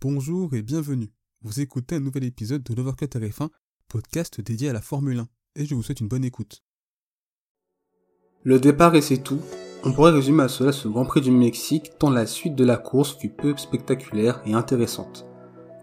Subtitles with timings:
[0.00, 1.10] Bonjour et bienvenue.
[1.42, 3.48] Vous écoutez un nouvel épisode de l'Overcut RF1,
[3.88, 6.62] podcast dédié à la Formule 1, et je vous souhaite une bonne écoute.
[8.44, 9.40] Le départ et c'est tout.
[9.82, 12.76] On pourrait résumer à cela ce Grand Prix du Mexique tant la suite de la
[12.76, 15.26] course fut peu spectaculaire et intéressante.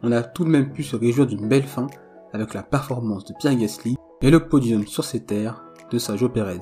[0.01, 1.88] On a tout de même pu se réjouir d'une belle fin
[2.32, 5.62] avec la performance de Pierre Gasly et le podium sur ses terres
[5.92, 6.62] de Sergio Perez.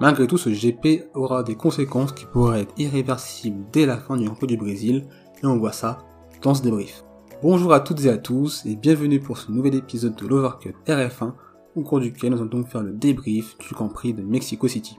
[0.00, 4.24] Malgré tout, ce GP aura des conséquences qui pourraient être irréversibles dès la fin du
[4.24, 5.06] Grand Prix du Brésil,
[5.42, 6.05] et on voit ça
[6.42, 7.04] dans ce débrief.
[7.42, 11.32] Bonjour à toutes et à tous, et bienvenue pour ce nouvel épisode de l'Overcut RF1,
[11.74, 14.98] au cours duquel nous allons donc faire le débrief du Grand Prix de Mexico City.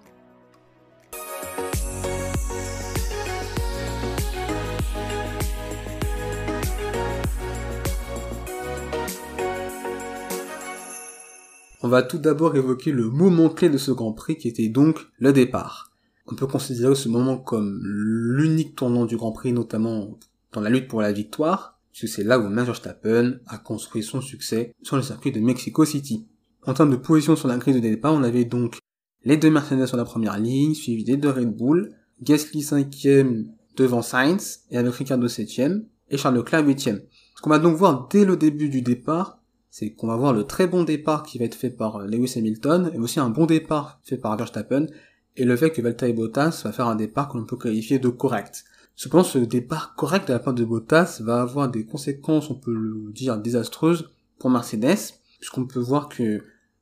[11.83, 15.07] On va tout d'abord évoquer le moment clé de ce Grand Prix qui était donc
[15.19, 15.91] le départ.
[16.25, 20.17] On peut considérer ce moment comme l'unique tournant du Grand Prix, notamment
[20.57, 24.21] dans la lutte pour la victoire, puisque c'est là où Max Verstappen a construit son
[24.21, 26.25] succès sur le circuit de Mexico City.
[26.65, 28.79] En termes de position sur la grille de départ, on avait donc
[29.23, 34.01] les deux Mercedes sur la première ligne, suivis des deux Red Bull, Gasly 5ème devant
[34.01, 37.01] Sainz, et avec Ricardo 7ème, et Charles Leclerc 8ème.
[37.35, 40.43] Ce qu'on va donc voir dès le début du départ, c'est qu'on va voir le
[40.45, 43.99] très bon départ qui va être fait par Lewis Hamilton, et aussi un bon départ
[44.03, 44.87] fait par Verstappen,
[45.35, 48.09] et le fait que Valtteri Bottas va faire un départ que l'on peut qualifier de
[48.09, 48.65] correct.
[48.97, 52.73] Cependant, ce départ correct de la part de Bottas va avoir des conséquences, on peut
[52.73, 54.09] le dire, désastreuses
[54.39, 56.39] pour Mercedes, puisqu'on peut voir que,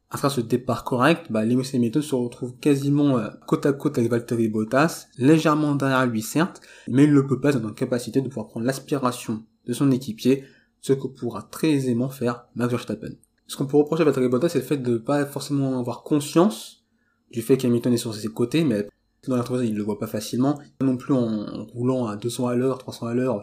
[0.09, 3.97] à travers ce départ correct, bah, Lewis Hamilton se retrouve quasiment euh, côte à côte
[3.97, 8.21] avec Valtteri Bottas, légèrement derrière lui certes, mais il ne peut pas être en capacité
[8.21, 10.45] de pouvoir prendre l'aspiration de son équipier,
[10.79, 13.11] ce que pourra très aisément faire Max Verstappen.
[13.47, 16.03] Ce qu'on peut reprocher à Valtteri Bottas, c'est le fait de ne pas forcément avoir
[16.03, 16.85] conscience
[17.29, 18.87] du fait qu'Hamilton est sur ses côtés, mais
[19.29, 20.59] dans la troisième, il le voit pas facilement.
[20.81, 23.41] Non plus en roulant à 200 à l'heure, 300 à l'heure,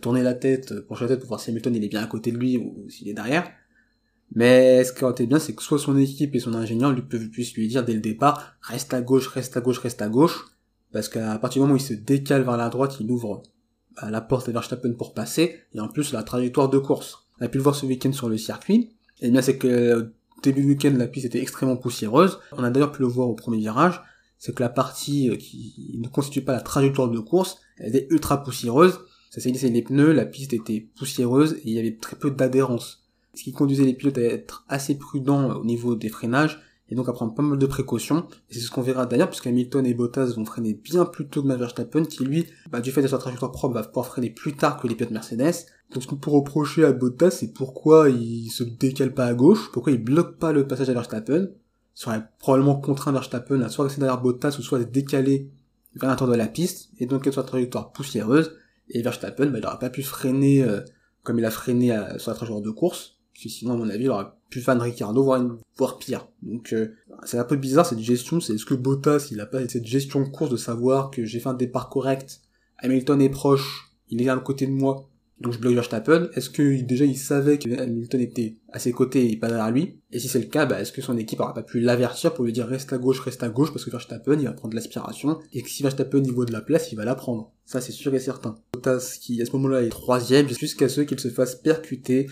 [0.00, 2.32] tourner la tête, pencher la tête pour voir si Hamilton il est bien à côté
[2.32, 3.50] de lui ou s'il est derrière.
[4.34, 7.02] Mais ce qui aurait été bien, c'est que soit son équipe et son ingénieur lui
[7.02, 10.46] puissent lui dire dès le départ, reste à gauche, reste à gauche, reste à gauche,
[10.92, 13.42] parce qu'à partir du moment où il se décale vers la droite, il ouvre
[14.00, 17.26] bah, la porte à Verstappen pour passer, et en plus la trajectoire de course.
[17.40, 20.62] On a pu le voir ce week-end sur le circuit, et bien c'est que début
[20.62, 23.58] du week-end la piste était extrêmement poussiéreuse, on a d'ailleurs pu le voir au premier
[23.58, 24.00] virage,
[24.42, 28.08] c'est que la partie euh, qui ne constitue pas la trajectoire de course, elle était
[28.10, 28.98] ultra poussiéreuse,
[29.30, 32.32] ça s'est c'est les pneus, la piste était poussiéreuse, et il y avait très peu
[32.32, 33.04] d'adhérence.
[33.34, 37.08] Ce qui conduisait les pilotes à être assez prudents au niveau des freinages, et donc
[37.08, 38.26] à prendre pas mal de précautions.
[38.50, 41.42] Et c'est ce qu'on verra d'ailleurs, puisque Hamilton et Bottas vont freiner bien plus tôt
[41.42, 44.30] que Max Verstappen, qui lui, bah, du fait de sa trajectoire propre, va pouvoir freiner
[44.30, 45.68] plus tard que les pilotes Mercedes.
[45.94, 49.70] Donc ce qu'on peut reprocher à Bottas, c'est pourquoi il se décale pas à gauche,
[49.72, 51.48] pourquoi il bloque pas le passage à Verstappen,
[51.94, 55.50] serait probablement contraint Verstappen à soit rester derrière Bottas ou soit à décaler
[55.94, 58.56] vers l'intérieur de la piste, et donc être sur la trajectoire poussiéreuse,
[58.88, 60.80] et Verstappen, bah, il n'aura pas pu freiner euh,
[61.22, 61.88] comme il a freiné
[62.18, 65.22] sur la trajectoire de course, parce sinon, à mon avis, il aurait pu fan Ricardo,
[65.22, 66.28] voire, une, voire pire.
[66.42, 66.94] Donc, euh,
[67.24, 68.40] c'est un peu bizarre cette gestion.
[68.40, 71.40] C'est est-ce que Bottas, il a pas cette gestion de course de savoir que j'ai
[71.40, 72.40] fait un départ correct,
[72.78, 75.08] Hamilton est proche, il est à côté de moi,
[75.42, 76.28] donc je bloque Verstappen.
[76.34, 80.00] Est-ce que déjà il savait que Hamilton était à ses côtés et pas derrière lui?
[80.12, 82.44] Et si c'est le cas, bah, est-ce que son équipe aura pas pu l'avertir pour
[82.44, 85.38] lui dire reste à gauche, reste à gauche parce que Verstappen il va prendre l'aspiration
[85.52, 87.52] et que si Verstappen niveau de la place, il va la prendre.
[87.64, 88.56] Ça c'est sûr et certain.
[88.72, 92.28] Bottas qui à ce moment-là est troisième jusqu'à ce qu'il se fasse percuter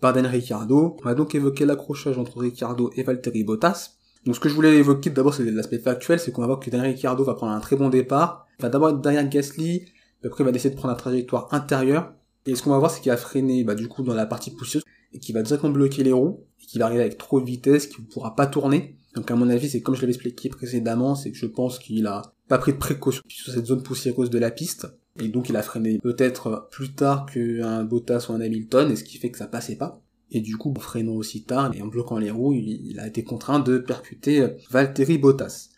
[0.00, 0.96] par Dan Ricciardo.
[1.00, 3.94] On va donc évoquer l'accrochage entre Ricciardo et Valtteri Bottas.
[4.26, 6.70] Donc ce que je voulais évoquer d'abord c'est l'aspect factuel, c'est qu'on va voir que
[6.70, 9.86] Dan Ricciardo va prendre un très bon départ, il va d'abord être derrière Gasly,
[10.24, 12.12] après il va essayer de prendre la trajectoire intérieure,
[12.48, 14.50] et ce qu'on va voir c'est qu'il va freiner bah, du coup dans la partie
[14.50, 14.82] pousseuse,
[15.12, 18.04] et qu'il va directement bloquer les roues, et qu'il va avec trop de vitesse, qu'il
[18.04, 18.96] ne pourra pas tourner.
[19.14, 22.06] Donc à mon avis c'est comme je l'avais expliqué précédemment, c'est que je pense qu'il
[22.06, 24.86] a pas pris de précaution sur cette zone poussiéreuse de la piste,
[25.20, 29.04] et donc il a freiné peut-être plus tard qu'un Bottas ou un Hamilton, et ce
[29.04, 30.02] qui fait que ça passait pas.
[30.30, 33.24] Et du coup, en freinant aussi tard et en bloquant les roues, il, a été
[33.24, 35.70] contraint de percuter euh, Valtteri Bottas.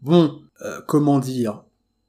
[0.00, 1.64] Bon, euh, comment dire?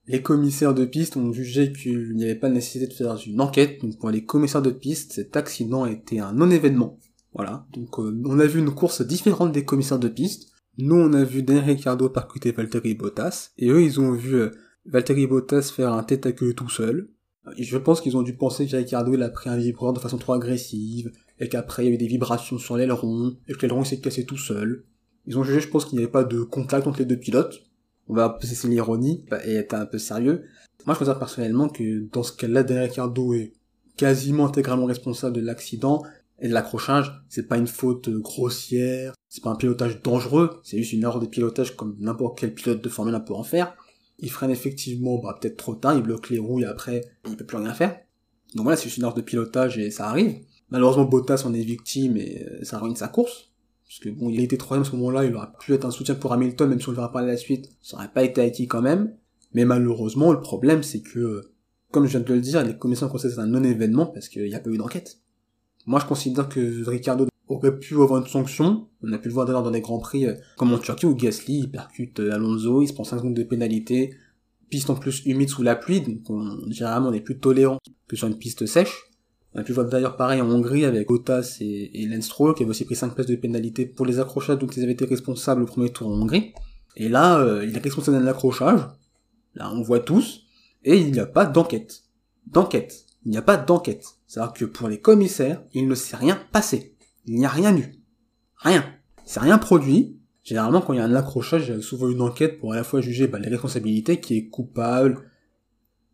[0.07, 3.81] Les commissaires de piste ont jugé qu'il n'y avait pas nécessité de faire une enquête,
[3.81, 6.97] donc pour les commissaires de piste, cet accident était un non-événement.
[7.33, 10.51] Voilà, donc euh, on a vu une course différente des commissaires de piste.
[10.77, 14.41] Nous, on a vu Dan Ricciardo percuter Valtteri Bottas, et eux, ils ont vu
[14.85, 17.09] Valtteri Bottas faire un tête à queue tout seul.
[17.57, 20.17] Je pense qu'ils ont dû penser que Ricciardo il a pris un vibreur de façon
[20.17, 23.83] trop agressive, et qu'après il y a eu des vibrations sur l'aileron, et que l'aileron
[23.83, 24.85] s'est cassé tout seul.
[25.27, 27.61] Ils ont jugé, je pense, qu'il n'y avait pas de contact entre les deux pilotes.
[28.07, 30.43] On va cesser l'ironie, et être un peu sérieux.
[30.85, 33.53] Moi, je considère personnellement que dans ce cas-là, Dan Ricciardo est
[33.97, 36.03] quasiment intégralement responsable de l'accident
[36.39, 37.23] et de l'accrochage.
[37.29, 41.27] C'est pas une faute grossière, c'est pas un pilotage dangereux, c'est juste une erreur de
[41.27, 43.75] pilotage comme n'importe quel pilote de Formule 1 peut en faire
[44.21, 47.45] il freine effectivement bah, peut-être trop tard, il bloque les roues et après il peut
[47.45, 47.99] plus rien faire.
[48.55, 50.35] Donc voilà, c'est une erreur de pilotage et ça arrive.
[50.69, 53.50] Malheureusement, Bottas en est victime et euh, ça ruine sa course.
[53.91, 56.15] Parce que bon, il été troisième à ce moment-là, il aurait pu être un soutien
[56.15, 58.65] pour Hamilton, même si on le verra par la suite, ça aurait pas été acquis
[58.65, 59.13] quand même.
[59.53, 61.51] Mais malheureusement, le problème, c'est que,
[61.91, 64.55] comme je viens de le dire, les commissions considèrent c'est un non-événement parce qu'il n'y
[64.55, 65.19] a pas eu d'enquête.
[65.87, 68.87] Moi, je considère que Ricardo aurait pu avoir une sanction.
[69.03, 71.13] On a pu le voir d'ailleurs dans des grands prix, euh, comme en Turquie où
[71.13, 74.15] Gasly, il percute euh, Alonso, il se prend 5 secondes de pénalité,
[74.69, 78.15] piste en plus humide sous la pluie, donc on, généralement on est plus tolérant que
[78.15, 79.10] sur une piste sèche.
[79.53, 82.63] On a pu voir d'ailleurs pareil en Hongrie avec Bottas et, et Lance Stroll qui
[82.63, 85.63] avait aussi pris 5 places de pénalité pour les accrochages dont ils avaient été responsables
[85.63, 86.53] au premier tour en Hongrie.
[86.95, 88.81] Et là, euh, il est responsable d'un accrochage.
[89.55, 90.43] Là, on voit tous.
[90.83, 92.03] Et il n'y a pas d'enquête.
[92.47, 93.05] D'enquête.
[93.25, 94.05] Il n'y a pas d'enquête.
[94.25, 96.95] C'est-à-dire que pour les commissaires, il ne s'est rien passé.
[97.25, 97.95] Il n'y a rien eu.
[98.57, 98.85] Rien.
[99.25, 100.17] C'est rien produit.
[100.43, 102.75] Généralement, quand il y a un accrochage, il y a souvent une enquête pour à
[102.75, 105.29] la fois juger bah, les responsabilités, qui est coupable.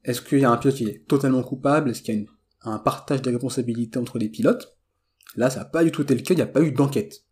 [0.04, 1.92] Est-ce qu'il y a un pilote qui est totalement coupable?
[1.92, 2.28] Est-ce qu'il y a une
[2.62, 4.78] un partage des responsabilités entre les pilotes.
[5.36, 7.24] Là, ça n'a pas du tout été le cas, il n'y a pas eu d'enquête.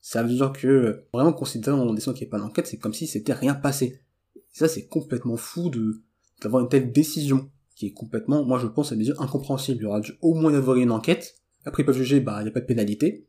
[0.00, 2.92] Ça veut dire que, vraiment considérant en décidant qu'il n'y a pas d'enquête, c'est comme
[2.92, 4.00] si c'était rien passé.
[4.36, 6.02] Et ça, c'est complètement fou de,
[6.42, 9.80] d'avoir une telle décision, qui est complètement, moi je pense, à mes yeux, incompréhensible.
[9.80, 11.36] Il y aura dû au moins y avoir une enquête.
[11.64, 13.26] Après, ils peuvent juger, bah, il n'y a pas de pénalité.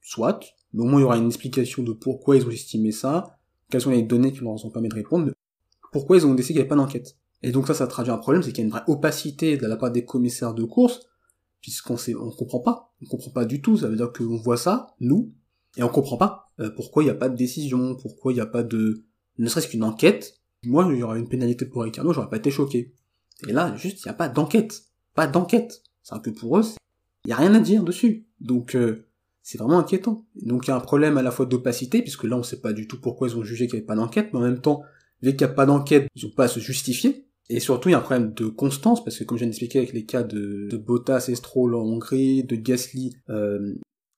[0.00, 0.40] Soit.
[0.72, 3.38] Mais au moins, il y aura une explication de pourquoi ils ont estimé ça,
[3.68, 5.32] quelles sont les données qui leur ont permis de répondre,
[5.92, 7.16] pourquoi ils ont décidé qu'il n'y avait pas d'enquête.
[7.42, 9.66] Et donc ça, ça traduit un problème, c'est qu'il y a une vraie opacité de
[9.66, 11.00] la part des commissaires de course,
[11.60, 13.78] puisqu'on sait, on comprend pas, on comprend pas du tout.
[13.78, 15.32] Ça veut dire qu'on voit ça, nous,
[15.76, 18.40] et on comprend pas euh, pourquoi il n'y a pas de décision, pourquoi il n'y
[18.40, 19.04] a pas de,
[19.38, 20.40] ne serait-ce qu'une enquête.
[20.64, 22.94] Moi, il y aurait une pénalité pour Ricardo, j'aurais pas été choqué.
[23.48, 24.84] Et là, juste, il n'y a pas d'enquête,
[25.14, 25.82] pas d'enquête.
[26.02, 26.64] C'est un peu pour eux,
[27.24, 28.26] il y a rien à dire dessus.
[28.40, 29.06] Donc euh,
[29.42, 30.26] c'est vraiment inquiétant.
[30.42, 32.72] Donc il y a un problème à la fois d'opacité, puisque là on sait pas
[32.72, 34.82] du tout pourquoi ils ont jugé qu'il n'y avait pas d'enquête, mais en même temps,
[35.22, 37.26] vu qu'il n'y a pas d'enquête, ils ont pas à se justifier.
[37.52, 39.78] Et surtout, il y a un problème de constance, parce que comme je viens d'expliquer
[39.78, 43.74] avec les cas de, de Bottas et Stroll en Hongrie, de Gasly euh,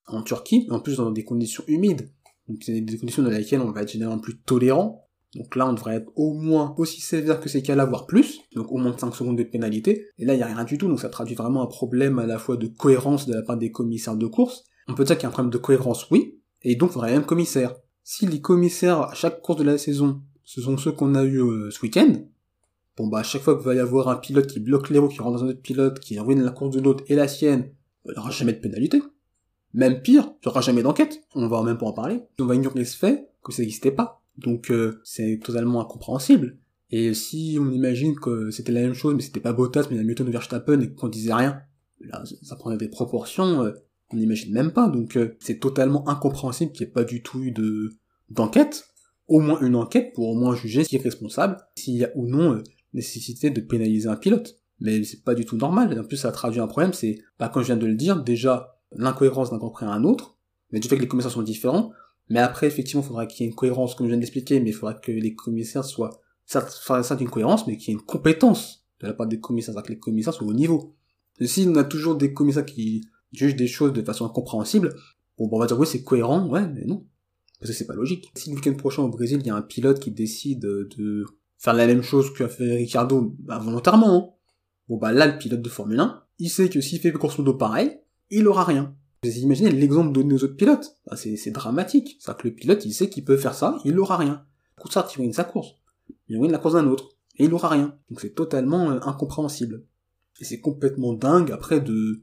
[0.07, 2.11] en Turquie, en plus dans des conditions humides,
[2.47, 5.73] donc c'est des conditions dans lesquelles on va être généralement plus tolérant, donc là on
[5.73, 9.01] devrait être au moins aussi sévère que ces cas-là, voire plus, donc au moins de
[9.01, 11.35] 5 secondes de pénalité, et là il n'y a rien du tout, donc ça traduit
[11.35, 14.65] vraiment un problème à la fois de cohérence de la part des commissaires de course.
[14.89, 17.15] On peut dire qu'il y a un problème de cohérence, oui, et donc il faudrait
[17.15, 17.75] un commissaire.
[18.05, 21.41] Si les commissaires à chaque course de la saison, ce sont ceux qu'on a eu
[21.41, 22.13] euh, ce week-end,
[22.97, 25.09] Bon bah à chaque fois qu'il va y avoir un pilote qui bloque les roues,
[25.09, 27.71] qui rentre dans un autre pilote, qui ruine la course de l'autre et la sienne,
[28.05, 29.03] bah, il n'y aura jamais de pénalité.
[29.75, 32.21] Même pire, il n'y aura jamais d'enquête, on va même pas en parler.
[32.39, 34.23] On va ignorer ce fait que ça n'existait pas.
[34.37, 36.59] Donc euh, c'est totalement incompréhensible.
[36.91, 40.29] Et si on imagine que c'était la même chose, mais c'était pas Bottas, mais Hamilton
[40.29, 41.63] ou Verstappen, et qu'on disait rien,
[42.01, 43.73] là ça prenait des proportions, euh,
[44.13, 44.89] on n'imagine même pas.
[44.89, 47.91] Donc euh, c'est totalement incompréhensible qu'il n'y ait pas du tout eu de
[48.29, 48.85] d'enquête.
[49.29, 52.27] Au moins une enquête pour au moins juger qui est responsable, s'il y a ou
[52.27, 52.63] non
[52.93, 54.59] nécessité de pénaliser un pilote.
[54.81, 55.93] Mais c'est pas du tout normal.
[55.93, 58.23] Et en plus, ça traduit un problème, c'est, bah, comme je viens de le dire,
[58.23, 60.39] déjà, l'incohérence d'un compris à un autre,
[60.71, 61.93] mais du fait que les commissaires sont différents.
[62.29, 64.71] Mais après, effectivement, il faudra qu'il y ait une cohérence, comme je viens d'expliquer, mais
[64.71, 68.05] il faudra que les commissaires soient, ça, ça une cohérence, mais qu'il y ait une
[68.05, 70.95] compétence de la part des commissaires, que les commissaires soient au niveau.
[71.41, 74.95] Si on a toujours des commissaires qui jugent des choses de façon incompréhensible,
[75.39, 77.07] bon, bah, on va dire oui, c'est cohérent, ouais, mais non.
[77.59, 78.33] Parce que c'est pas logique.
[78.35, 81.25] Si le week-end prochain au Brésil, il y a un pilote qui décide de
[81.63, 84.17] faire la même chose qu'a fait Ricardo, bah, volontairement.
[84.17, 84.29] Hein.
[84.89, 87.55] Bon bah là, le pilote de Formule 1, il sait que s'il fait grosso modo
[87.55, 88.01] pareil,
[88.31, 88.97] il aura rien.
[89.23, 90.97] Vous imaginez l'exemple donné aux autres pilotes?
[91.07, 92.17] Bah, C'est dramatique.
[92.19, 94.45] C'est-à-dire que le pilote, il sait qu'il peut faire ça, il aura rien.
[94.81, 95.77] Coup ça, il ruine sa course.
[96.29, 97.11] Il ruine la course d'un autre.
[97.37, 97.97] Et il aura rien.
[98.11, 99.85] Donc c'est totalement euh, incompréhensible.
[100.41, 102.21] Et c'est complètement dingue après de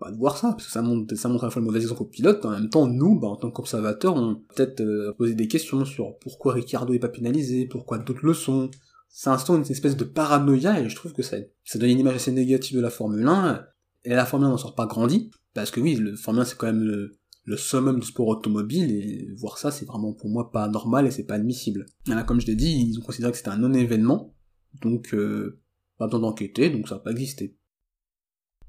[0.00, 1.80] bah, de voir ça, parce que ça montre, ça montre à la fois le mauvais
[1.80, 5.34] exemple au pilote, en même temps, nous, bah, en tant qu'observateurs, on peut-être euh, poser
[5.34, 8.70] des questions sur pourquoi Ricardo est pas pénalisé, pourquoi d'autres le sont.
[9.08, 12.16] Ça instaure une espèce de paranoïa, et je trouve que ça, ça donne une image
[12.16, 13.64] assez négative de la Formule 1,
[14.04, 16.56] et la Formule 1 n'en sort pas grandi, parce que oui, le Formule 1 c'est
[16.56, 17.16] quand même le,
[17.56, 21.24] summum du sport automobile, et voir ça, c'est vraiment pour moi pas normal et c'est
[21.24, 21.86] pas admissible.
[22.06, 24.34] Là, comme je l'ai dit, ils ont considéré que c'était un non-événement,
[24.82, 25.58] donc euh,
[25.96, 27.57] pas besoin d'enquêter, donc ça n'a pas existé.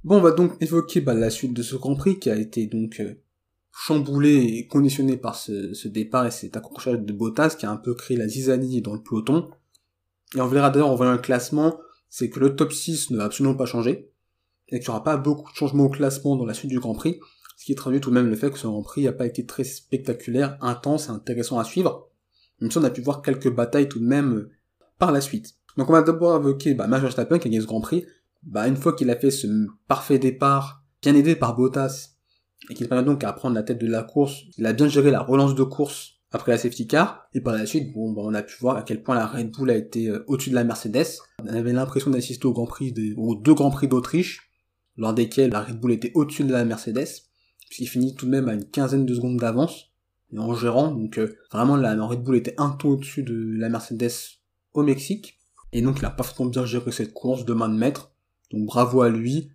[0.05, 2.67] Bon, on va donc évoquer bah, la suite de ce Grand Prix qui a été
[2.67, 3.15] donc euh,
[3.73, 7.93] chamboulé et conditionné par ce, départ et cet accrochage de Bottas qui a un peu
[7.93, 9.49] créé la zizanie dans le peloton.
[10.35, 13.25] Et on verra d'ailleurs en voyant le classement, c'est que le top 6 ne va
[13.25, 14.09] absolument pas changer,
[14.69, 16.93] et qu'il n'y aura pas beaucoup de changements au classement dans la suite du Grand
[16.93, 17.19] Prix,
[17.57, 19.45] ce qui traduit tout de même le fait que ce Grand Prix n'a pas été
[19.45, 22.09] très spectaculaire, intense et intéressant à suivre,
[22.61, 24.51] même si on a pu voir quelques batailles tout de même euh,
[24.97, 25.55] par la suite.
[25.75, 28.05] Donc on va d'abord évoquer bah, Max Verstappen qui a gagné ce Grand Prix,
[28.43, 29.47] bah une fois qu'il a fait ce
[29.87, 32.15] parfait départ, bien aidé par Bottas,
[32.69, 35.11] et qu'il permet donc à prendre la tête de la course, il a bien géré
[35.11, 38.33] la relance de course après la safety car, et par la suite, bon, bah, on
[38.33, 40.63] a pu voir à quel point la Red Bull a été euh, au-dessus de la
[40.63, 41.07] Mercedes.
[41.43, 44.51] On avait l'impression d'assister au Grand Prix, des, aux deux Grands Prix d'Autriche,
[44.95, 47.07] lors desquels la Red Bull était au-dessus de la Mercedes,
[47.65, 49.85] puisqu'il finit tout de même à une quinzaine de secondes d'avance,
[50.31, 53.69] et en gérant, donc euh, vraiment la Red Bull était un ton au-dessus de la
[53.69, 54.11] Mercedes
[54.73, 55.39] au Mexique,
[55.71, 58.11] et donc il a parfaitement bien géré cette course de main de maître,
[58.51, 59.49] donc bravo à lui,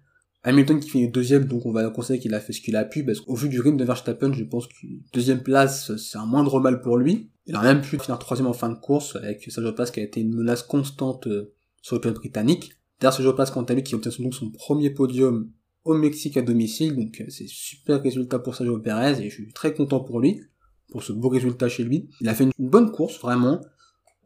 [0.44, 3.04] Hamilton qui finit deuxième, donc on va considérer qu'il a fait ce qu'il a pu,
[3.04, 4.74] parce qu'au vu du rythme de Verstappen, je pense que
[5.12, 7.30] deuxième place, c'est un moindre mal pour lui.
[7.46, 10.02] Il a même pu finir troisième en fin de course, avec Sergio Paz qui a
[10.02, 12.72] été une menace constante euh, sur le pilote britannique.
[13.00, 15.50] D'ailleurs, Sergio Paz, quant à lui, qui obtient donc son premier podium
[15.84, 19.52] au Mexique à domicile, donc euh, c'est super résultat pour Sergio Perez, et je suis
[19.52, 20.42] très content pour lui,
[20.90, 22.10] pour ce beau résultat chez lui.
[22.20, 23.62] Il a fait une bonne course, vraiment,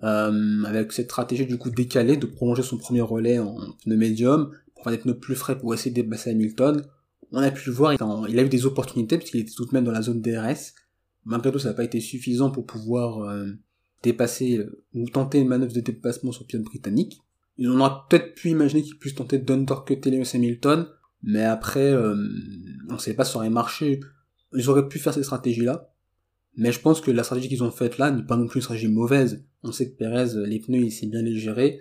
[0.02, 4.52] euh, avec cette stratégie du coup décalée de prolonger son premier relais en pneu médium,
[4.74, 6.84] pour faire des pneus plus frais pour essayer de dépasser Hamilton.
[7.32, 9.84] On a pu le voir, il a eu des opportunités puisqu'il était tout de même
[9.84, 10.72] dans la zone DRS.
[11.24, 13.50] Malgré tout, ça n'a pas été suffisant pour pouvoir euh,
[14.02, 17.20] dépasser euh, ou tenter une manœuvre de dépassement sur pilote britannique.
[17.58, 17.78] Ils ont
[18.08, 20.86] peut-être pu imaginer qu'ils puissent tenter d'undercutter Lewis Hamilton,
[21.22, 22.14] mais après, euh,
[22.88, 24.00] on ne sait pas si ça aurait marché.
[24.54, 25.92] Ils auraient pu faire ces stratégies-là,
[26.56, 28.62] mais je pense que la stratégie qu'ils ont faite là n'est pas non plus une
[28.62, 29.44] stratégie mauvaise.
[29.62, 31.80] On sait que Perez, les pneus, il sait bien les gérer,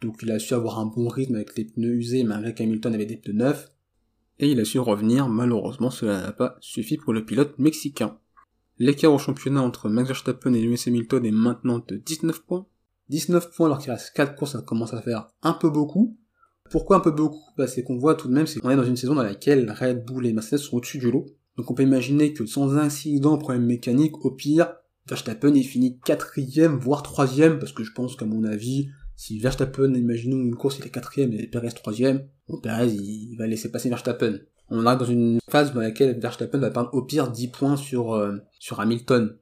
[0.00, 3.06] donc il a su avoir un bon rythme avec les pneus usés malgré qu'Hamilton avait
[3.06, 3.72] des pneus neufs.
[4.38, 8.18] Et il a su revenir, malheureusement cela n'a pas suffi pour le pilote mexicain.
[8.78, 12.66] L'écart au championnat entre Max Verstappen et Lewis Hamilton est maintenant de 19 points.
[13.10, 16.16] 19 points alors qu'il reste 4 courses, ça commence à faire un peu beaucoup.
[16.70, 17.42] Pourquoi un peu beaucoup?
[17.56, 19.70] Bah, C'est qu'on voit tout de même, c'est qu'on est dans une saison dans laquelle
[19.70, 21.26] Red Bull et Mercedes sont au-dessus du lot.
[21.56, 24.74] Donc on peut imaginer que sans incident, problème mécanique, au pire,
[25.06, 29.94] Verstappen est fini quatrième, voire troisième, parce que je pense qu'à mon avis, si Verstappen,
[29.94, 33.88] imaginons une course, il est quatrième et Perez troisième, bon, Perez, il, va laisser passer
[33.88, 34.38] Verstappen.
[34.68, 38.14] On est dans une phase dans laquelle Verstappen va perdre au pire 10 points sur,
[38.14, 39.36] euh, sur Hamilton.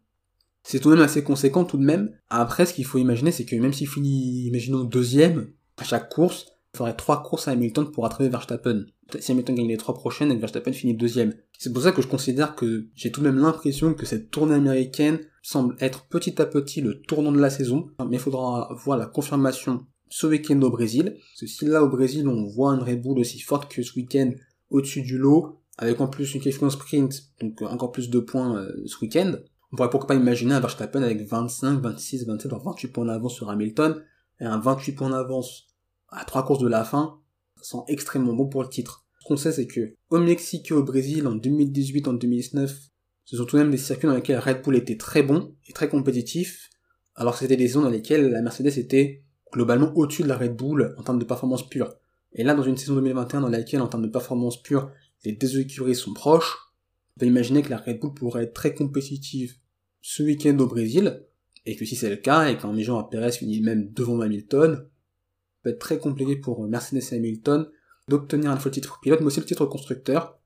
[0.62, 2.10] C'est tout de même assez conséquent tout de même.
[2.28, 6.46] Après, ce qu'il faut imaginer, c'est que même s'il finit, imaginons deuxième, à chaque course,
[6.74, 8.84] il faudrait trois courses à Hamilton pour rattraper Verstappen.
[9.18, 11.34] Si Hamilton gagne les trois prochaines et Verstappen finit deuxième.
[11.58, 14.54] C'est pour ça que je considère que j'ai tout de même l'impression que cette tournée
[14.54, 18.96] américaine semble être petit à petit le tournant de la saison, mais il faudra voir
[18.96, 21.16] la confirmation ce week-end au Brésil.
[21.16, 24.32] Parce que si là au Brésil on voit un Red aussi forte que ce week-end
[24.70, 28.70] au-dessus du lot, avec en plus une question sprint, donc encore plus de points euh,
[28.86, 29.32] ce week-end,
[29.72, 33.34] on pourrait pourquoi pas imaginer un Verstappen avec 25, 26, 27, voire 28 points d'avance
[33.34, 34.02] sur Hamilton,
[34.40, 35.69] et un 28 points d'avance
[36.10, 37.20] à trois courses de la fin,
[37.56, 39.06] ça sent extrêmement bon pour le titre.
[39.20, 42.90] Ce qu'on sait, c'est que au Mexique et au Brésil, en 2018, en 2019,
[43.24, 45.72] ce sont tout de même des circuits dans lesquels Red Bull était très bon et
[45.72, 46.70] très compétitif,
[47.14, 50.94] alors c'était des saisons dans lesquelles la Mercedes était globalement au-dessus de la Red Bull
[50.96, 51.94] en termes de performance pure.
[52.32, 54.90] Et là, dans une saison 2021 dans laquelle, en termes de performance pure,
[55.24, 56.56] les deux écuries sont proches,
[57.16, 59.56] on peut imaginer que la Red Bull pourrait être très compétitive
[60.00, 61.26] ce week-end au Brésil,
[61.66, 64.86] et que si c'est le cas, et qu'en à Perez finit même devant Hamilton,
[65.62, 67.68] peut être très compliqué pour Mercedes et Hamilton
[68.08, 70.38] d'obtenir un fois le titre pilote, mais aussi le titre constructeur,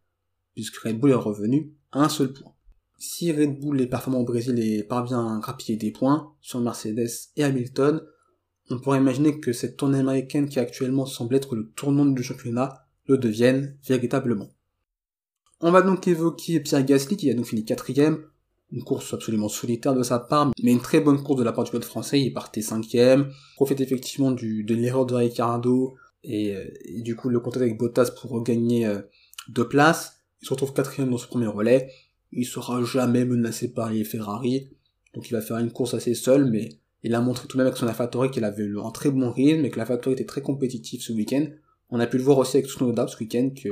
[0.54, 2.52] puisque Red Bull est revenu à un seul point.
[2.98, 7.08] Si Red Bull est performant au Brésil et parvient à grappiller des points sur Mercedes
[7.36, 8.02] et Hamilton,
[8.70, 12.86] on pourrait imaginer que cette tournée américaine qui actuellement semble être le tournant du championnat
[13.06, 14.48] le devienne véritablement.
[15.60, 18.24] On va donc évoquer Pierre Gasly qui a donc fini quatrième,
[18.72, 21.64] une course absolument solitaire de sa part, mais une très bonne course de la part
[21.64, 25.94] du pilote français, il partait cinquième, profite effectivement du, de l'erreur de Ricardo,
[26.24, 26.64] et, euh,
[27.02, 29.00] du coup le contact avec Bottas pour regagner euh,
[29.48, 31.90] deux places, il se retrouve quatrième dans ce premier relais,
[32.32, 34.70] il sera jamais menacé par les Ferrari,
[35.14, 37.68] donc il va faire une course assez seul, mais il a montré tout de même
[37.68, 41.02] avec son AlphaTauri qu'il avait un très bon rythme et que l'AlphaTauri était très compétitif
[41.02, 41.46] ce week-end.
[41.90, 43.68] On a pu le voir aussi avec Tsunoda ce week-end que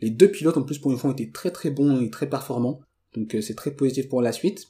[0.00, 2.80] les deux pilotes en plus pour une fois étaient très très bons et très performants,
[3.14, 4.68] donc euh, c'est très positif pour la suite.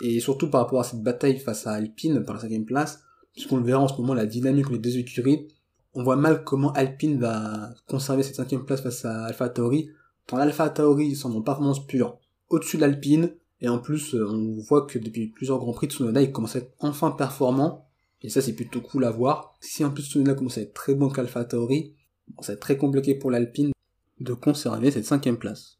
[0.00, 3.00] Et surtout par rapport à cette bataille face à Alpine par la cinquième place,
[3.32, 5.48] puisqu'on le verra en ce moment la dynamique des deux écuries,
[5.94, 9.90] on voit mal comment Alpine va conserver cette cinquième place face à AlphaTauri,
[10.26, 12.18] tant l'AlphaTauri sont en performance pure
[12.50, 16.22] au-dessus de l'Alpine, et en plus, euh, on voit que depuis plusieurs Grands Prix, Tsunoda,
[16.22, 17.88] il commence à être enfin performant,
[18.22, 19.54] et ça c'est plutôt cool à voir.
[19.60, 21.94] Si en plus Tsunoda commence à être très bon qu'Alpha Tauri,
[22.40, 23.72] ça va être très compliqué pour l'Alpine
[24.20, 25.77] de conserver cette cinquième place.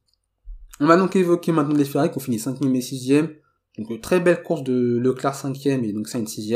[0.81, 3.13] On va donc évoquer maintenant les Ferrari qui ont fini 5 et 6
[3.79, 6.55] Donc une très belle course de Leclerc 5 et donc ça une 6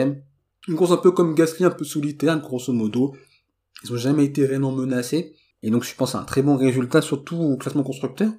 [0.69, 3.15] Une course un peu comme Gasly, un peu solitaire, grosso modo.
[3.85, 5.35] Ils ont jamais été réellement menacés.
[5.63, 8.33] Et donc je pense à un très bon résultat, surtout au classement constructeur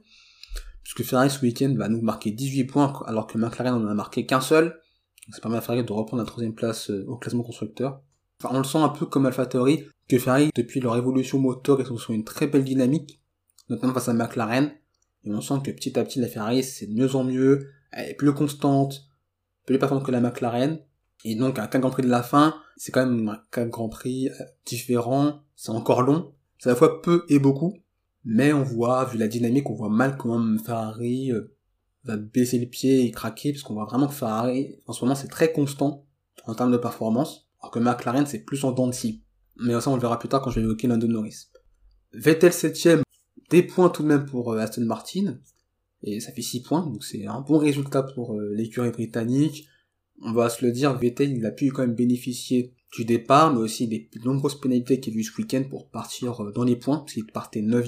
[0.83, 4.25] puisque Ferrari ce week-end va nous marquer 18 points alors que McLaren en a marqué
[4.25, 4.79] qu'un seul.
[5.31, 8.01] Ça permet à Ferrari de reprendre la troisième place euh, au classement constructeur.
[8.41, 11.85] Enfin, on le sent un peu comme AlphaTauri, que Ferrari, depuis leur évolution moteur, ils
[11.85, 13.21] sont sur une très belle dynamique,
[13.69, 14.73] notamment face à McLaren,
[15.25, 18.09] et on sent que petit à petit la Ferrari c'est de mieux en mieux, elle
[18.09, 19.07] est plus constante,
[19.65, 20.79] plus performant que la McLaren.
[21.25, 24.43] Et donc, 4 Grand Prix de la fin, c'est quand même un Grand Prix euh,
[24.65, 27.73] différent, c'est encore long, c'est à la fois peu et beaucoup,
[28.25, 31.55] mais on voit, vu la dynamique, on voit mal comment Ferrari euh,
[32.03, 35.15] va baisser le pied et craquer, parce qu'on voit vraiment que Ferrari, en ce moment,
[35.15, 36.05] c'est très constant
[36.45, 39.23] en termes de performance, alors que McLaren, c'est plus en dents de scie.
[39.55, 41.47] Mais ça, on le verra plus tard quand je vais évoquer Lando Norris.
[42.11, 43.03] Vettel 7ème,
[43.49, 45.39] des points tout de même pour euh, Aston Martin,
[46.03, 49.67] et ça fait 6 points, donc c'est un bon résultat pour l'écurie britannique
[50.21, 53.59] on va se le dire, Vettel, il a pu quand même bénéficier du départ, mais
[53.59, 56.99] aussi des nombreuses pénalités qu'il a eu ce week-end pour partir euh, dans les points,
[56.99, 57.87] parce qu'il partait 9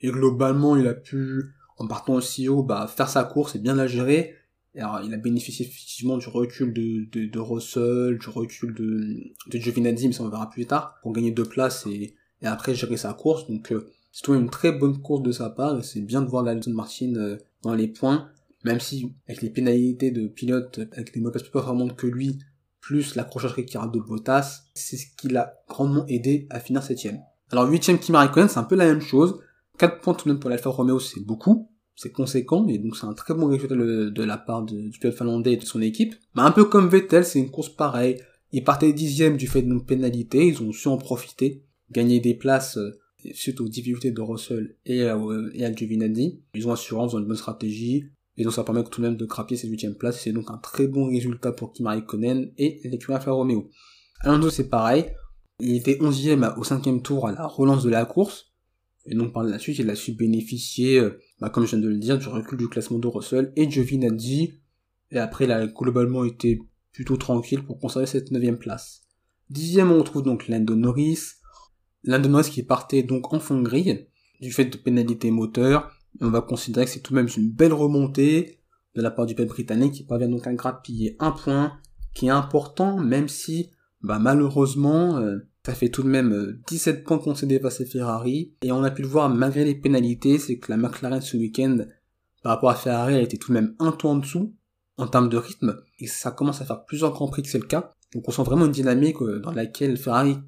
[0.00, 1.44] Et globalement, il a pu,
[1.78, 4.34] en partant aussi haut, bah, faire sa course et bien la gérer.
[4.74, 10.08] Alors, il a bénéficié effectivement du recul de, de, Russell, du recul de, de Giovinazzi,
[10.08, 13.14] mais ça on verra plus tard, pour gagner deux places et, et après gérer sa
[13.14, 13.46] course.
[13.46, 16.28] Donc, euh, c'est tout une très bonne course de sa part, et c'est bien de
[16.28, 18.30] voir l'Alton Martin euh, dans les points
[18.64, 22.38] même si avec les pénalités de pilote avec des motos plus performantes que lui,
[22.80, 27.20] plus l'accrochage Ricardo Bottas, c'est ce qui l'a grandement aidé à finir septième.
[27.50, 29.38] Alors huitième Kimi Raikkonen, c'est un peu la même chose.
[29.78, 33.06] 4 points tout de même pour l'Alfa Romeo, c'est beaucoup, c'est conséquent, et donc c'est
[33.06, 36.14] un très bon résultat de, la part du pilote finlandais et de son équipe.
[36.34, 38.16] Mais un peu comme Vettel, c'est une course pareille.
[38.52, 42.78] Ils partaient dixième du fait d'une pénalité, ils ont su en profiter, gagner des places
[42.78, 42.98] euh,
[43.34, 45.70] suite aux difficultés de Russell et, euh, et à.
[46.54, 49.16] Ils ont assurance, ils ont une bonne stratégie, et donc ça permet tout de même
[49.16, 50.20] de crapier cette huitième place.
[50.20, 53.70] C'est donc un très bon résultat pour Kimi Raikkonen et l'écurie Alfa Romeo.
[54.20, 55.06] Alonso c'est pareil.
[55.60, 58.52] Il était 11ème au cinquième tour à la relance de la course.
[59.06, 61.88] Et donc par la suite il a su bénéficier, euh, bah, comme je viens de
[61.88, 64.60] le dire, du recul du classement de Russell et Giovinazzi.
[65.10, 66.58] Et après il a globalement été
[66.92, 69.02] plutôt tranquille pour conserver cette neuvième place.
[69.48, 71.20] Dixième on retrouve donc Lando Norris.
[72.06, 74.06] Lando Norris qui partait donc en fond grille
[74.40, 77.72] du fait de pénalités moteur on va considérer que c'est tout de même une belle
[77.72, 78.60] remontée
[78.94, 79.94] de la part du peuple britannique.
[79.94, 81.78] Qui parvient donc à grappiller un point
[82.14, 83.70] qui est important même si
[84.02, 88.54] bah malheureusement euh, ça fait tout de même 17 euh, points concédés face à Ferrari.
[88.62, 91.78] Et on a pu le voir malgré les pénalités c'est que la McLaren ce week-end
[92.42, 94.54] par rapport à Ferrari elle était tout de même un tour en dessous
[94.96, 95.76] en termes de rythme.
[95.98, 97.90] Et ça commence à faire plusieurs grands prix que c'est le cas.
[98.14, 100.38] Donc on sent vraiment une dynamique euh, dans laquelle Ferrari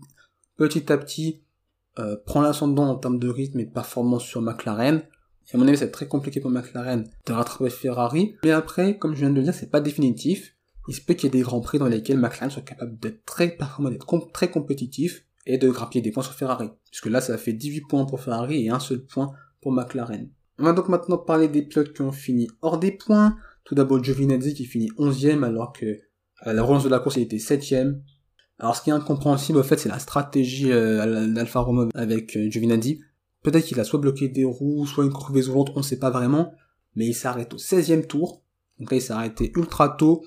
[0.57, 1.43] petit à petit
[2.27, 5.03] prend l'ascendant en termes de rythme et de performance sur McLaren
[5.51, 8.37] et à mon avis, c'est très compliqué pour McLaren de rattraper Ferrari.
[8.45, 10.55] Mais après, comme je viens de le dire, c'est pas définitif.
[10.89, 13.25] Il se peut qu'il y ait des grands prix dans lesquels McLaren soit capable d'être
[13.25, 16.71] très performant, d'être très compétitif et de grappiller des points sur Ferrari.
[16.91, 19.31] Puisque là, ça fait 18 points pour Ferrari et un seul point
[19.61, 20.31] pour McLaren.
[20.59, 23.37] On va donc maintenant parler des pilotes qui ont fini hors des points.
[23.65, 26.01] Tout d'abord Giovinazzi qui finit 11ème alors que
[26.41, 28.01] à la relance de la course il était 7ème.
[28.59, 32.49] Alors ce qui est incompréhensible au fait c'est la stratégie euh, d'Alfa Romeo avec euh.
[33.43, 36.11] Peut-être qu'il a soit bloqué des roues, soit une crevaison lente, on ne sait pas
[36.11, 36.55] vraiment,
[36.97, 38.43] mais il s'arrête au 16e tour.
[38.79, 40.25] Donc là, il s'est arrêté ultra tôt,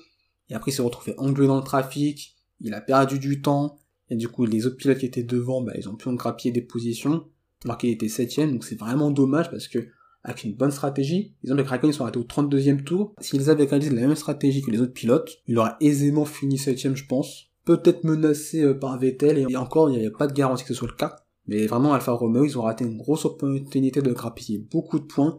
[0.48, 4.16] et après il s'est retrouvé englué dans le trafic, il a perdu du temps, et
[4.16, 6.62] du coup, les autres pilotes qui étaient devant, bah, ils ont pu en grappiller des
[6.62, 7.26] positions,
[7.64, 9.88] alors qu'il était 7ème, donc c'est vraiment dommage parce que,
[10.24, 13.12] avec une bonne stratégie, ils ont les Kraken, ils sont arrêtés au 32e tour.
[13.20, 16.94] S'ils avaient réalisé la même stratégie que les autres pilotes, il aurait aisément fini 7ème,
[16.94, 17.51] je pense.
[17.64, 20.74] Peut-être menacé euh, par Vettel, et encore, il n'y avait pas de garantie que ce
[20.74, 21.16] soit le cas.
[21.46, 25.38] Mais vraiment, Alfa Romeo, ils ont raté une grosse opportunité de grappiller beaucoup de points,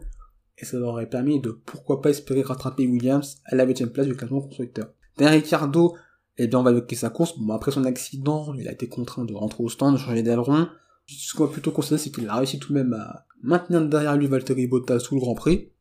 [0.58, 4.08] et ça leur aurait permis de pourquoi pas espérer rattraper Williams à la 8 place
[4.08, 4.88] du classement constructeur.
[5.18, 5.96] Derrière Ricardo,
[6.38, 7.38] eh bien, on va bloquer sa course.
[7.38, 10.68] Bon, après son accident, il a été contraint de rentrer au stand, de changer d'aileron.
[11.08, 14.16] Ce qu'on va plutôt considérer, c'est qu'il a réussi tout de même à maintenir derrière
[14.16, 15.72] lui Valtteri Bottas sous le Grand Prix.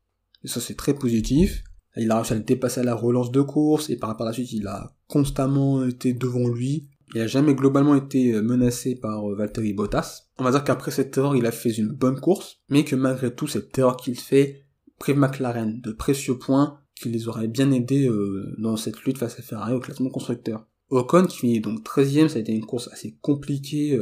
[0.44, 1.62] Et ça, c'est très positif.
[1.96, 4.33] Il a réussi à le dépasser à la relance de course, et par, par la
[4.33, 6.88] suite, il a constamment été devant lui.
[7.14, 10.28] Il a jamais globalement été euh, menacé par euh, Valtteri Bottas.
[10.38, 13.35] On va dire qu'après cette erreur, il a fait une bonne course, mais que malgré
[13.35, 14.64] tout, cette erreur qu'il fait
[14.98, 19.38] prive McLaren de précieux points qui les auraient bien aidés euh, dans cette lutte face
[19.38, 20.66] à Ferrari au classement constructeur.
[20.88, 23.98] Ocon, qui finit donc 13ème, ça a été une course assez compliquée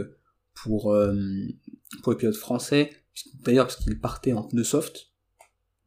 [0.55, 0.93] pour,
[2.03, 2.91] pour les pilotes français,
[3.45, 5.10] d'ailleurs parce qu'il partait en pneu soft,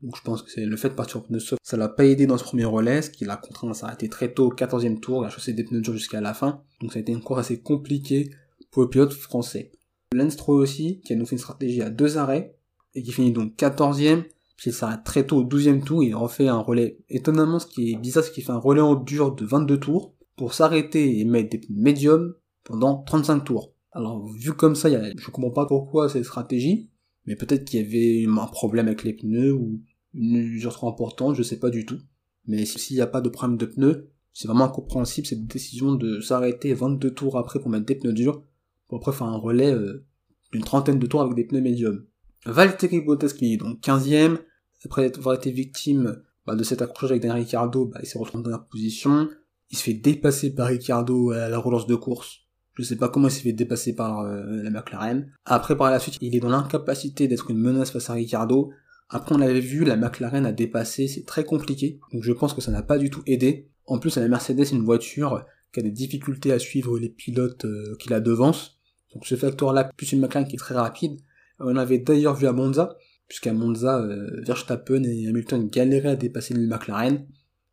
[0.03, 2.05] donc je pense que c'est le fait de partir en pneu soft, ça l'a pas
[2.05, 4.99] aidé dans ce premier relais, ce qui l'a contraint à s'arrêter très tôt au 14e
[4.99, 6.61] tour, à chausser des pneus durs jusqu'à la fin.
[6.81, 8.29] Donc ça a été une course assez compliquée
[8.69, 9.71] pour le pilote français.
[10.13, 12.57] Lance aussi, qui a nous fait une stratégie à deux arrêts,
[12.95, 14.23] et qui finit donc 14e,
[14.57, 16.99] puis il s'arrête très tôt au 12e tour, il refait un relais.
[17.09, 20.13] Étonnamment, ce qui est bizarre, c'est qu'il fait un relais en dur de 22 tours,
[20.35, 23.73] pour s'arrêter et mettre des pneus médiums pendant 35 tours.
[23.91, 26.89] Alors, vu comme ça, je comprends pas pourquoi cette stratégie,
[27.25, 29.79] mais peut-être qu'il y avait un problème avec les pneus, ou
[30.13, 31.99] une usure trop importante, je sais pas du tout.
[32.45, 36.19] Mais s'il n'y a pas de problème de pneus, c'est vraiment incompréhensible cette décision de
[36.19, 38.43] s'arrêter 22 tours après pour mettre des pneus durs,
[38.87, 40.05] pour après faire un relais euh,
[40.51, 42.05] d'une trentaine de tours avec des pneus médiums.
[42.45, 44.37] Valtteri Bottas qui est donc 15ème,
[44.85, 48.43] après avoir été victime bah, de cet accrochage avec Daniel Ricciardo, bah, il s'est retrouvé
[48.43, 49.29] dans la position,
[49.69, 52.39] il se fait dépasser par Ricciardo à la relance de course.
[52.75, 55.31] Je sais pas comment il s'est fait dépasser par euh, la McLaren.
[55.45, 58.71] Après, par la suite, il est dans l'incapacité d'être une menace face à Ricciardo.
[59.09, 61.99] Après, on l'avait vu, la McLaren a dépassé, c'est très compliqué.
[62.11, 63.69] Donc je pense que ça n'a pas du tout aidé.
[63.85, 67.65] En plus, la Mercedes, c'est une voiture qui a des difficultés à suivre les pilotes
[67.65, 68.79] euh, qui la devancent.
[69.13, 71.19] Donc ce facteur-là, plus une McLaren qui est très rapide.
[71.59, 72.95] On avait d'ailleurs vu à Monza,
[73.27, 77.17] puisqu'à Monza, euh, Verstappen et Hamilton galéraient à dépasser les McLaren.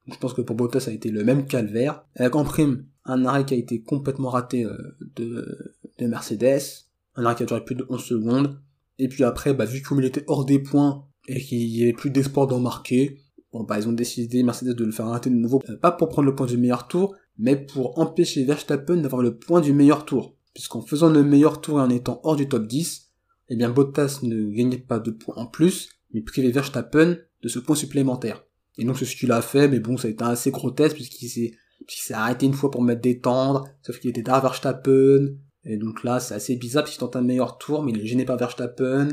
[0.07, 2.05] Donc je pense que pour Bottas, ça a été le même calvaire.
[2.17, 4.77] Avec en prime, un arrêt qui a été complètement raté euh,
[5.17, 8.61] de, de, Mercedes, un arrêt qui a duré plus de 11 secondes.
[8.99, 12.11] Et puis après, bah, vu qu'il était hors des points et qu'il y avait plus
[12.11, 13.19] d'espoir d'en marquer,
[13.53, 16.27] bon bah ils ont décidé Mercedes de le faire arrêter de nouveau, pas pour prendre
[16.27, 20.37] le point du meilleur tour, mais pour empêcher Verstappen d'avoir le point du meilleur tour.
[20.53, 23.13] Puisqu'en faisant le meilleur tour et en étant hors du top 10,
[23.51, 27.61] eh bien Bottas ne gagnait pas de points en plus, mais privait Verstappen de ce
[27.61, 28.45] point supplémentaire.
[28.77, 31.29] Et donc c'est ce qu'il a fait, mais bon, ça a été assez grotesque puisqu'il
[31.29, 31.53] s'est,
[31.87, 35.29] s'est arrêté une fois pour mettre détendre, sauf qu'il était derrière Verstappen,
[35.65, 38.25] et donc là c'est assez bizarre puisqu'il tente un meilleur tour, mais il est gêné
[38.25, 39.09] par Verstappen,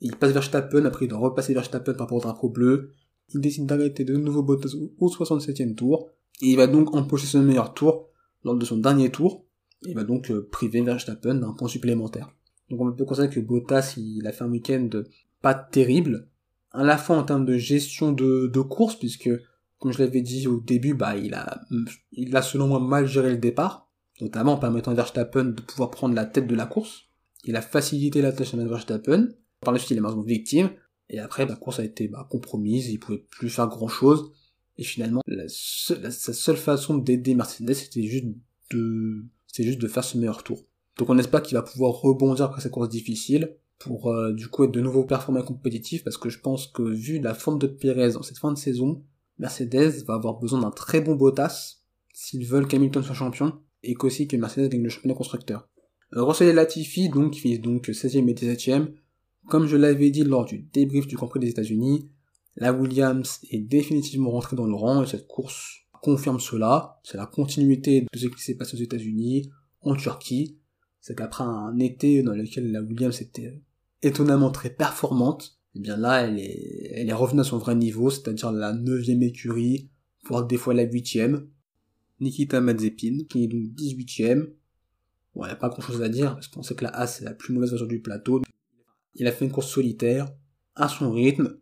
[0.00, 2.92] il passe Verstappen, après il doit repasser Verstappen par rapport au drapeau bleu,
[3.34, 7.42] il décide d'arrêter de nouveau Bottas au 67e tour, et il va donc empocher son
[7.42, 8.08] meilleur tour
[8.44, 9.44] lors de son dernier tour,
[9.84, 12.30] et il va donc euh, priver Verstappen d'un point supplémentaire.
[12.70, 14.88] Donc on peut constater que Bottas il a fait un week-end
[15.42, 16.28] pas terrible,
[16.70, 19.30] à la fois en termes de gestion de, de course, puisque
[19.78, 21.60] comme je l'avais dit au début, bah il a
[22.12, 23.88] il a selon moi mal géré le départ,
[24.20, 27.04] notamment en permettant à Verstappen de pouvoir prendre la tête de la course.
[27.44, 29.28] Il a facilité la tâche à Verstappen.
[29.60, 30.70] Par la suite, il est malheureusement victime.
[31.10, 34.32] Et après, la course a été bah, compromise, il pouvait plus faire grand chose.
[34.76, 38.26] Et finalement, la, sa seule façon d'aider Mercedes, c'était juste
[38.70, 40.64] de, c'était juste de faire ce meilleur tour.
[40.98, 44.64] Donc on espère qu'il va pouvoir rebondir après cette course difficile pour euh, du coup
[44.64, 48.12] être de nouveau performant compétitif parce que je pense que vu la forme de Perez
[48.12, 49.02] dans cette fin de saison,
[49.38, 51.76] Mercedes va avoir besoin d'un très bon Bottas
[52.12, 55.68] s'ils veulent qu'Hamilton soit champion et qu'aussi que Mercedes gagne le championnat constructeur.
[56.14, 58.88] Euh, Russell et Latifi donc finissent donc 16e et 17e.
[59.48, 62.10] Comme je l'avais dit lors du débrief du Grand Prix des États-Unis,
[62.56, 67.00] la Williams est définitivement rentrée dans le rang et cette course confirme cela.
[67.02, 70.58] C'est la continuité de ce qui s'est passé aux États-Unis, en Turquie,
[71.00, 73.62] c'est qu'après un été dans lequel la Williams était
[74.02, 77.74] étonnamment très performante, et eh bien là, elle est, elle est revenue à son vrai
[77.74, 79.88] niveau, c'est-à-dire la neuvième écurie,
[80.26, 81.48] voire des fois la huitième.
[82.20, 84.48] Nikita Mazepin, qui est donc 18ème.
[85.34, 87.06] Bon, il n'y a pas grand chose à dire, parce qu'on sait que la A,
[87.06, 88.42] c'est la plus mauvaise voiture du plateau.
[89.18, 90.28] Il a fait une course solitaire,
[90.74, 91.58] à son rythme.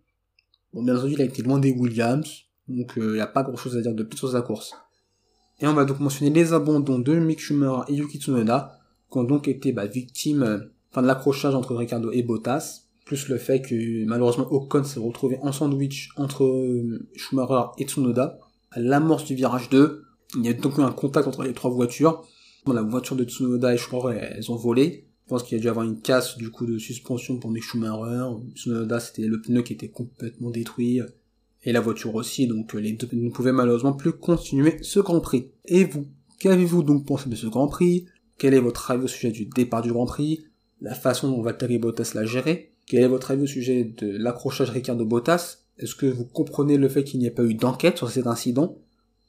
[0.72, 3.56] Bon, bien entendu, il a été loin des Williams, donc il n'y a pas grand
[3.56, 4.74] chose à dire de plus sur sa course.
[5.60, 8.78] Et on va donc mentionner les abandons de Mick Schumacher et Yuki Tsunoda,
[9.10, 10.58] qui ont donc été bah, victimes euh,
[10.94, 15.52] de l'accrochage entre Ricardo et Bottas, plus le fait que malheureusement Ocon s'est retrouvé en
[15.52, 18.38] sandwich entre euh, Schumacher et Tsunoda.
[18.70, 20.02] À l'amorce du virage 2,
[20.36, 22.26] il y a donc eu un contact entre les trois voitures.
[22.66, 25.08] La voiture de Tsunoda et Schumacher, elles ont volé.
[25.26, 27.64] Je pense qu'il y a dû avoir une casse du coup de suspension pour Mick
[27.64, 28.28] Schumacher.
[28.54, 31.00] Tsunoda, c'était le pneu qui était complètement détruit.
[31.64, 35.50] Et la voiture aussi, donc les deux ne pouvaient malheureusement plus continuer ce Grand Prix.
[35.64, 36.06] Et vous,
[36.38, 38.06] qu'avez-vous donc pensé de ce Grand Prix?
[38.38, 40.44] Quel est votre avis au sujet du départ du Grand Prix?
[40.80, 42.70] La façon dont Valtteri Bottas l'a géré?
[42.86, 45.64] Quel est votre avis au sujet de l'accrochage Ricardo Bottas?
[45.78, 48.78] Est-ce que vous comprenez le fait qu'il n'y ait pas eu d'enquête sur cet incident?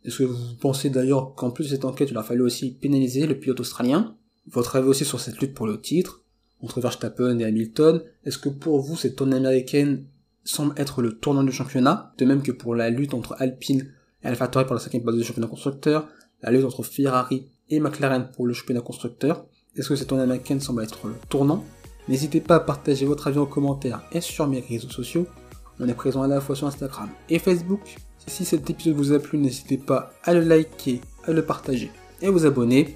[0.05, 3.25] Est-ce que vous pensez d'ailleurs qu'en plus de cette enquête, il a fallu aussi pénaliser
[3.25, 4.15] le pilote australien?
[4.51, 6.21] Votre avis aussi sur cette lutte pour le titre
[6.61, 10.05] entre Verstappen et Hamilton Est-ce que pour vous, cette tournée américaine
[10.43, 12.13] semble être le tournant du championnat?
[12.17, 13.91] De même que pour la lutte entre Alpine
[14.23, 16.07] et AlphaTauri pour la cinquième place du championnat constructeur,
[16.41, 19.45] la lutte entre Ferrari et McLaren pour le championnat constructeur.
[19.75, 21.63] Est-ce que cette tournée américaine semble être le tournant?
[22.07, 25.27] N'hésitez pas à partager votre avis en commentaire et sur mes réseaux sociaux.
[25.79, 27.81] On est présent à la fois sur Instagram et Facebook.
[28.25, 32.27] Si cet épisode vous a plu, n'hésitez pas à le liker, à le partager et
[32.27, 32.95] à vous abonner.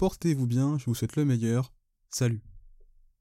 [0.00, 1.74] portez-vous bien, je vous souhaite le meilleur.
[2.08, 2.40] Salut